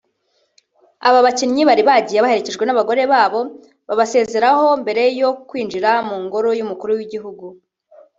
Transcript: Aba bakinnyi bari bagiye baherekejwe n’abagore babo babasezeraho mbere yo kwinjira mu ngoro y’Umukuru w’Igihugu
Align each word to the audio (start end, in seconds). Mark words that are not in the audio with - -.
Aba 1.07 1.19
bakinnyi 1.25 1.61
bari 1.69 1.83
bagiye 1.89 2.19
baherekejwe 2.21 2.63
n’abagore 2.65 3.03
babo 3.11 3.39
babasezeraho 3.87 4.65
mbere 4.81 5.03
yo 5.21 5.29
kwinjira 5.47 5.89
mu 6.07 6.15
ngoro 6.23 6.49
y’Umukuru 6.57 6.91
w’Igihugu 6.97 7.45